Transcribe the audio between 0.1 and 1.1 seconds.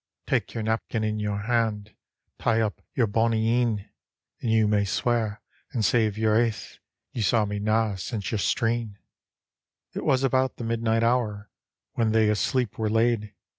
"Take your napkin